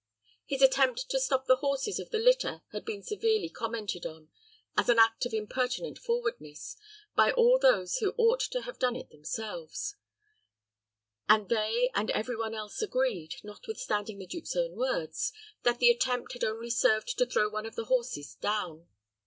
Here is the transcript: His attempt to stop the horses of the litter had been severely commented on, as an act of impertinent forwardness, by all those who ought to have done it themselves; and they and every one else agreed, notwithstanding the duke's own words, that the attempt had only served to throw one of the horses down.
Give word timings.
His 0.47 0.63
attempt 0.63 1.09
to 1.11 1.19
stop 1.19 1.45
the 1.45 1.57
horses 1.57 1.99
of 1.99 2.09
the 2.09 2.17
litter 2.17 2.63
had 2.71 2.83
been 2.83 3.03
severely 3.03 3.49
commented 3.49 4.03
on, 4.03 4.29
as 4.75 4.89
an 4.89 4.97
act 4.97 5.27
of 5.27 5.33
impertinent 5.35 5.99
forwardness, 5.99 6.75
by 7.15 7.31
all 7.31 7.59
those 7.59 7.97
who 7.97 8.15
ought 8.17 8.39
to 8.39 8.61
have 8.63 8.79
done 8.79 8.95
it 8.95 9.11
themselves; 9.11 9.97
and 11.29 11.49
they 11.49 11.91
and 11.93 12.09
every 12.09 12.35
one 12.35 12.55
else 12.55 12.81
agreed, 12.81 13.35
notwithstanding 13.43 14.17
the 14.17 14.25
duke's 14.25 14.55
own 14.55 14.75
words, 14.75 15.33
that 15.61 15.77
the 15.77 15.91
attempt 15.91 16.33
had 16.33 16.43
only 16.43 16.71
served 16.71 17.15
to 17.19 17.25
throw 17.27 17.47
one 17.47 17.67
of 17.67 17.75
the 17.75 17.85
horses 17.85 18.33
down. 18.33 18.87